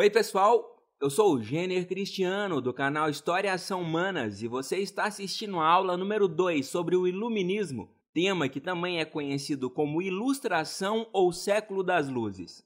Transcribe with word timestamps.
Oi, 0.00 0.08
pessoal. 0.08 0.80
Eu 1.00 1.10
sou 1.10 1.34
o 1.34 1.42
Gêner 1.42 1.84
Cristiano 1.88 2.60
do 2.60 2.72
canal 2.72 3.10
História 3.10 3.52
Ação 3.52 3.82
Humanas 3.82 4.44
e 4.44 4.46
você 4.46 4.76
está 4.76 5.06
assistindo 5.06 5.58
a 5.58 5.66
aula 5.66 5.96
número 5.96 6.28
2 6.28 6.68
sobre 6.68 6.94
o 6.94 7.04
Iluminismo, 7.04 7.90
tema 8.14 8.48
que 8.48 8.60
também 8.60 9.00
é 9.00 9.04
conhecido 9.04 9.68
como 9.68 10.00
Ilustração 10.00 11.08
ou 11.12 11.32
Século 11.32 11.82
das 11.82 12.08
Luzes. 12.08 12.64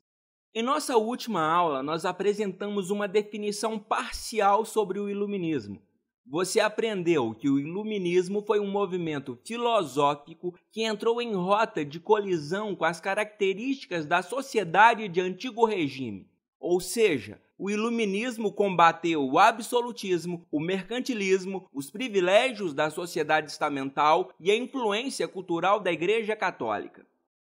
Em 0.54 0.62
nossa 0.62 0.98
última 0.98 1.40
aula, 1.40 1.83
nós 1.83 2.04
apresentamos 2.04 2.90
uma 2.90 3.08
definição 3.08 3.78
parcial 3.78 4.67
sobre 4.67 5.01
o 5.01 5.08
Iluminismo. 5.08 5.80
Você 6.26 6.60
aprendeu 6.60 7.35
que 7.35 7.49
o 7.49 7.58
Iluminismo 7.58 8.42
foi 8.42 8.60
um 8.60 8.71
movimento 8.71 9.38
filosófico 9.42 10.54
que 10.71 10.83
entrou 10.83 11.22
em 11.22 11.33
rota 11.33 11.83
de 11.83 11.99
colisão 11.99 12.76
com 12.76 12.85
as 12.85 13.01
características 13.01 14.04
da 14.04 14.21
sociedade 14.21 15.08
de 15.08 15.22
antigo 15.22 15.64
regime. 15.64 16.30
Ou 16.62 16.79
seja, 16.79 17.42
o 17.59 17.69
Iluminismo 17.69 18.52
combateu 18.52 19.29
o 19.29 19.37
absolutismo, 19.37 20.47
o 20.48 20.61
mercantilismo, 20.61 21.69
os 21.75 21.91
privilégios 21.91 22.73
da 22.73 22.88
sociedade 22.88 23.51
estamental 23.51 24.30
e 24.38 24.48
a 24.48 24.57
influência 24.57 25.27
cultural 25.27 25.80
da 25.80 25.91
Igreja 25.91 26.37
Católica. 26.37 27.05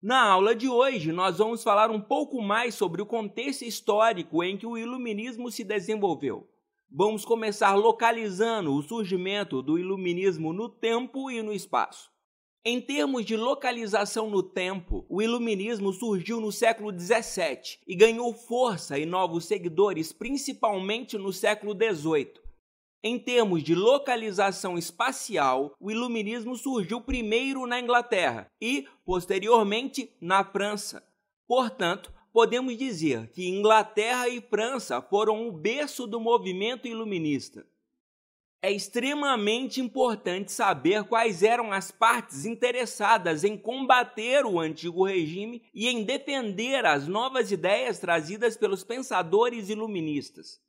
Na 0.02 0.23
aula 0.23 0.55
de 0.55 0.70
hoje, 0.70 1.12
nós 1.12 1.38
vamos 1.38 1.62
falar 1.62 1.91
um 1.91 1.99
pouco 1.99 2.41
mais 2.41 2.76
sobre 2.76 3.02
o 3.02 3.05
contexto 3.05 3.63
histórico 3.63 4.41
em 4.41 4.55
que 4.55 4.66
o 4.66 4.77
Iluminismo 4.77 5.51
se 5.51 5.65
desenvolveu. 5.65 6.48
Vamos 6.90 7.26
começar 7.26 7.76
localizando 7.76 8.73
o 8.73 8.81
surgimento 8.81 9.62
do 9.62 9.77
Iluminismo 9.77 10.54
no 10.54 10.70
tempo 10.70 11.29
e 11.29 11.41
no 11.41 11.51
espaço. 11.51 12.12
Em 12.66 12.80
termos 12.80 13.26
de 13.26 13.35
localização 13.35 14.30
no 14.30 14.41
tempo, 14.41 15.05
o 15.09 15.21
Iluminismo 15.21 15.91
surgiu 15.91 16.40
no 16.40 16.49
século 16.49 16.98
XVII 16.98 17.80
e 17.85 17.94
ganhou 17.94 18.34
força 18.34 18.98
e 18.98 19.05
novos 19.05 19.44
seguidores 19.44 20.13
principalmente 20.13 21.18
no 21.18 21.34
século 21.34 21.73
XVIII. 21.73 22.40
Em 23.04 23.20
termos 23.20 23.63
de 23.63 23.76
localização 23.76 24.77
espacial, 24.77 25.76
o 25.77 25.91
Iluminismo 25.91 26.55
surgiu 26.55 27.02
primeiro 27.02 27.68
na 27.68 27.82
Inglaterra 27.82 28.49
e, 28.62 28.87
posteriormente, 29.04 30.09
na 30.21 30.41
França. 30.46 31.05
Portanto, 31.46 32.13
podemos 32.32 32.77
dizer 32.77 33.30
que 33.32 33.46
Inglaterra 33.46 34.30
e 34.30 34.40
França 34.40 35.02
foram 35.02 35.49
o 35.49 35.52
berço 35.52 36.07
do 36.07 36.18
movimento 36.18 36.87
iluminista 36.87 37.68
é 38.63 38.71
extremamente 38.71 39.81
importante 39.81 40.49
saber 40.49 41.03
quais 41.03 41.43
eram 41.43 41.73
as 41.73 41.91
partes 41.91 42.45
interessadas 42.45 43.43
em 43.43 43.57
combater 43.57 44.45
o 44.45 44.57
antigo 44.57 45.03
regime 45.03 45.61
e 45.73 45.89
em 45.89 46.05
defender 46.05 46.85
as 46.85 47.05
novas 47.05 47.51
ideias 47.51 47.99
trazidas 47.99 48.55
pelos 48.55 48.81
pensadores 48.81 49.67
iluministas. 49.67 50.61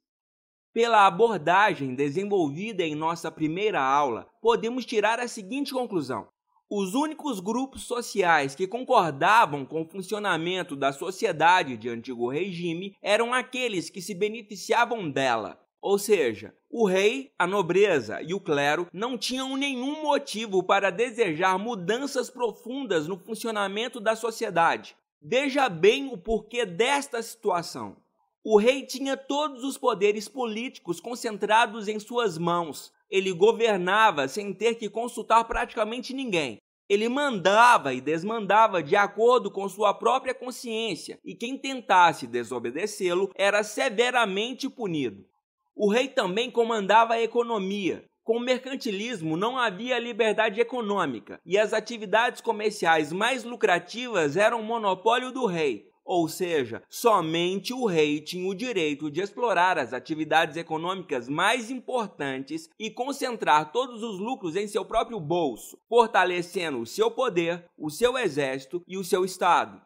Pela 0.73 1.07
abordagem 1.07 1.95
desenvolvida 1.95 2.83
em 2.83 2.97
nossa 2.97 3.31
primeira 3.31 3.81
aula, 3.81 4.29
podemos 4.43 4.85
tirar 4.85 5.21
a 5.21 5.29
seguinte 5.29 5.73
conclusão: 5.73 6.27
os 6.69 6.95
únicos 6.95 7.39
grupos 7.39 7.85
sociais 7.85 8.57
que 8.57 8.67
concordavam 8.67 9.65
com 9.65 9.83
o 9.83 9.89
funcionamento 9.89 10.75
da 10.75 10.93
sociedade 10.93 11.77
de 11.77 11.89
antigo 11.89 12.29
regime 12.29 12.97
eram 13.01 13.33
aqueles 13.33 13.89
que 13.89 14.03
se 14.03 14.17
beneficiavam 14.17 15.09
dela 15.09 15.65
ou 15.85 15.99
seja, 15.99 16.55
o 16.77 16.87
rei, 16.87 17.31
a 17.39 17.47
nobreza 17.47 18.21
e 18.21 18.35
o 18.35 18.41
clero 18.41 18.89
não 18.93 19.17
tinham 19.17 19.57
nenhum 19.57 20.03
motivo 20.03 20.61
para 20.61 20.91
desejar 20.91 21.57
mudanças 21.57 22.29
profundas 22.29 23.07
no 23.07 23.17
funcionamento 23.17 24.01
da 24.01 24.17
sociedade. 24.17 24.97
Veja 25.23 25.69
bem 25.69 26.13
o 26.13 26.19
porquê 26.19 26.67
desta 26.67 27.23
situação. 27.23 27.97
O 28.43 28.59
rei 28.59 28.85
tinha 28.85 29.17
todos 29.17 29.63
os 29.63 29.79
poderes 29.79 30.27
políticos 30.27 30.99
concentrados 30.99 31.87
em 31.87 32.01
suas 32.01 32.37
mãos. 32.37 32.93
Ele 33.09 33.33
governava 33.33 34.27
sem 34.27 34.53
ter 34.53 34.75
que 34.75 34.89
consultar 34.89 35.45
praticamente 35.45 36.13
ninguém. 36.13 36.59
Ele 36.89 37.09
mandava 37.09 37.95
e 37.95 38.01
desmandava 38.01 38.83
de 38.83 38.97
acordo 38.97 39.49
com 39.49 39.69
sua 39.69 39.95
própria 39.95 40.35
consciência, 40.35 41.21
e 41.25 41.37
quem 41.37 41.57
tentasse 41.57 42.27
desobedecê-lo 42.27 43.31
era 43.37 43.63
severamente 43.63 44.69
punido. 44.69 45.25
O 45.77 45.91
rei 45.91 46.07
também 46.07 46.51
comandava 46.51 47.15
a 47.15 47.23
economia. 47.23 48.05
Com 48.23 48.37
o 48.37 48.41
mercantilismo 48.41 49.37
não 49.37 49.59
havia 49.59 49.99
liberdade 49.99 50.61
econômica 50.61 51.41
e 51.45 51.59
as 51.59 51.73
atividades 51.73 52.41
comerciais 52.41 53.13
mais 53.13 53.45
lucrativas 53.45 54.37
eram 54.37 54.63
monopólio 54.63 55.33
do 55.33 55.47
rei. 55.47 55.91
Ou 56.05 56.29
seja, 56.29 56.83
somente 56.89 57.73
o 57.73 57.87
rei 57.87 58.21
tinha 58.21 58.49
o 58.49 58.55
direito 58.55 59.11
de 59.11 59.21
explorar 59.21 59.79
as 59.79 59.93
atividades 59.93 60.57
econômicas 60.57 61.29
mais 61.29 61.71
importantes 61.71 62.69
e 62.79 62.91
concentrar 62.91 63.73
todos 63.73 64.03
os 64.03 64.19
lucros 64.19 64.55
em 64.55 64.69
seu 64.69 64.85
próprio 64.85 65.19
bolso, 65.19 65.79
fortalecendo 65.89 66.81
o 66.81 66.87
seu 66.87 67.11
poder, 67.11 67.65
o 67.77 67.91
seu 67.91 68.17
exército 68.17 68.83
e 68.87 68.97
o 68.97 69.05
seu 69.05 69.25
estado. 69.25 69.81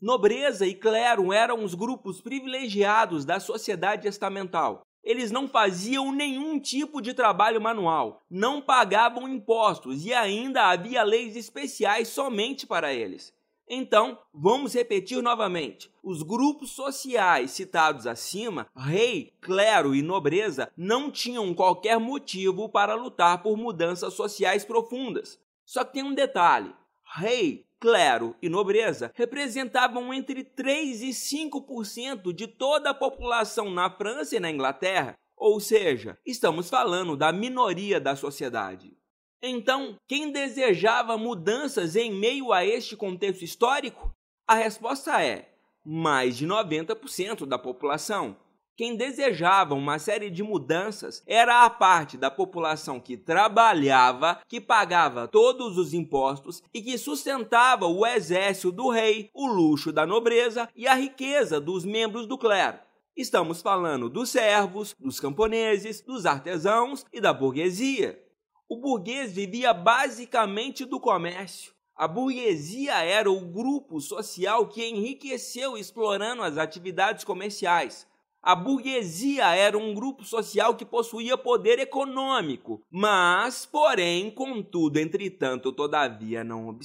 Nobreza 0.00 0.64
e 0.64 0.74
clero 0.74 1.32
eram 1.32 1.64
os 1.64 1.74
grupos 1.74 2.20
privilegiados 2.20 3.24
da 3.24 3.40
sociedade 3.40 4.06
estamental. 4.06 4.82
Eles 5.02 5.32
não 5.32 5.48
faziam 5.48 6.12
nenhum 6.12 6.60
tipo 6.60 7.00
de 7.00 7.14
trabalho 7.14 7.60
manual, 7.60 8.22
não 8.30 8.60
pagavam 8.60 9.28
impostos 9.28 10.04
e 10.04 10.12
ainda 10.12 10.70
havia 10.70 11.02
leis 11.02 11.34
especiais 11.34 12.08
somente 12.08 12.66
para 12.66 12.92
eles. 12.92 13.32
Então, 13.68 14.18
vamos 14.32 14.72
repetir 14.72 15.20
novamente. 15.20 15.90
Os 16.02 16.22
grupos 16.22 16.70
sociais 16.70 17.50
citados 17.50 18.06
acima, 18.06 18.66
rei, 18.74 19.34
clero 19.40 19.94
e 19.94 20.00
nobreza, 20.00 20.70
não 20.76 21.10
tinham 21.10 21.52
qualquer 21.52 21.98
motivo 21.98 22.68
para 22.68 22.94
lutar 22.94 23.42
por 23.42 23.56
mudanças 23.56 24.14
sociais 24.14 24.64
profundas. 24.64 25.38
Só 25.66 25.84
que 25.84 25.94
tem 25.94 26.02
um 26.02 26.14
detalhe: 26.14 26.74
rei, 27.16 27.67
clero 27.80 28.34
e 28.42 28.48
nobreza 28.48 29.12
representavam 29.14 30.12
entre 30.12 30.44
3 30.44 31.02
e 31.02 31.08
5% 31.08 32.32
de 32.32 32.46
toda 32.46 32.90
a 32.90 32.94
população 32.94 33.70
na 33.70 33.90
França 33.90 34.36
e 34.36 34.40
na 34.40 34.50
Inglaterra, 34.50 35.14
ou 35.36 35.60
seja, 35.60 36.18
estamos 36.26 36.68
falando 36.68 37.16
da 37.16 37.32
minoria 37.32 38.00
da 38.00 38.16
sociedade. 38.16 38.96
Então, 39.40 39.96
quem 40.08 40.32
desejava 40.32 41.16
mudanças 41.16 41.94
em 41.94 42.12
meio 42.12 42.52
a 42.52 42.64
este 42.64 42.96
contexto 42.96 43.44
histórico? 43.44 44.12
A 44.46 44.54
resposta 44.54 45.22
é 45.22 45.48
mais 45.84 46.36
de 46.36 46.46
90% 46.46 47.46
da 47.46 47.58
população. 47.58 48.36
Quem 48.78 48.94
desejava 48.94 49.74
uma 49.74 49.98
série 49.98 50.30
de 50.30 50.40
mudanças 50.40 51.20
era 51.26 51.64
a 51.64 51.68
parte 51.68 52.16
da 52.16 52.30
população 52.30 53.00
que 53.00 53.16
trabalhava, 53.16 54.40
que 54.46 54.60
pagava 54.60 55.26
todos 55.26 55.76
os 55.76 55.92
impostos 55.92 56.62
e 56.72 56.80
que 56.80 56.96
sustentava 56.96 57.86
o 57.88 58.06
exército 58.06 58.70
do 58.70 58.88
rei, 58.88 59.30
o 59.34 59.48
luxo 59.48 59.90
da 59.90 60.06
nobreza 60.06 60.68
e 60.76 60.86
a 60.86 60.94
riqueza 60.94 61.60
dos 61.60 61.84
membros 61.84 62.24
do 62.24 62.38
clero. 62.38 62.78
Estamos 63.16 63.60
falando 63.60 64.08
dos 64.08 64.30
servos, 64.30 64.94
dos 64.96 65.18
camponeses, 65.18 66.00
dos 66.00 66.24
artesãos 66.24 67.04
e 67.12 67.20
da 67.20 67.32
burguesia. 67.32 68.22
O 68.68 68.76
burguês 68.76 69.32
vivia 69.32 69.74
basicamente 69.74 70.84
do 70.84 71.00
comércio. 71.00 71.72
A 71.96 72.06
burguesia 72.06 73.02
era 73.02 73.28
o 73.28 73.40
grupo 73.40 74.00
social 74.00 74.68
que 74.68 74.86
enriqueceu 74.86 75.76
explorando 75.76 76.44
as 76.44 76.56
atividades 76.56 77.24
comerciais. 77.24 78.06
A 78.48 78.54
burguesia 78.54 79.54
era 79.54 79.76
um 79.76 79.92
grupo 79.92 80.24
social 80.24 80.74
que 80.74 80.82
possuía 80.82 81.36
poder 81.36 81.78
econômico, 81.78 82.82
mas, 82.90 83.66
porém, 83.66 84.30
contudo, 84.30 84.98
entretanto, 84.98 85.70
todavia, 85.70 86.42
não 86.42 86.66
obstante, 86.66 86.76